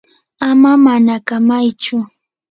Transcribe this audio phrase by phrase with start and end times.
[0.49, 1.97] ama manakamaychu.